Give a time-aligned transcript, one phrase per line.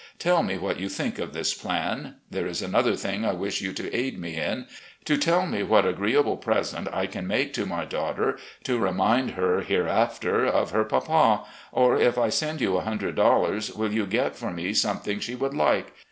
[0.17, 2.15] Tell me what you think of this plan.
[2.31, 4.65] There is another thii^ I wish you to aid me in—
[5.05, 9.61] ^to tell me what agreeable present I can make to my daughter to remind her,
[9.61, 14.73] hereafter, of her papa, or if I send you $100 will you get for me
[14.73, 15.93] some thing she would like